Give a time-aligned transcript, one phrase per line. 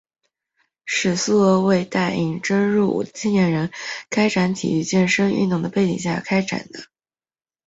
[0.87, 3.69] 是苏俄为待应征入伍的青年人
[4.09, 6.85] 开展体育健身运动的背景下开展的。